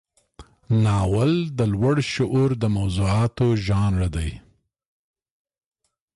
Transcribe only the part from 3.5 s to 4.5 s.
ژانر دی.